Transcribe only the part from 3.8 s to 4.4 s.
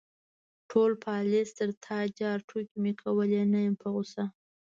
په غوسه.